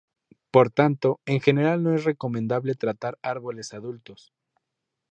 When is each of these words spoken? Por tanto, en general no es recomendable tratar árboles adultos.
Por 0.49 0.71
tanto, 0.71 1.19
en 1.27 1.41
general 1.41 1.83
no 1.83 1.93
es 1.93 2.05
recomendable 2.05 2.73
tratar 2.73 3.19
árboles 3.21 3.71
adultos. 3.75 4.33